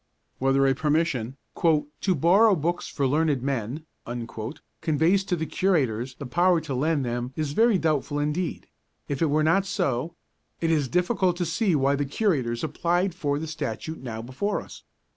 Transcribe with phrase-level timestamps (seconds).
[0.39, 3.85] Whether a permission 'to borrow books for learned men'
[4.81, 8.65] conveys to the Curators the power to lend them is very doubtful indeed;
[9.07, 10.15] if it were not so,
[10.59, 14.81] it is difficult to see why the Curators applied for the Statute now before us.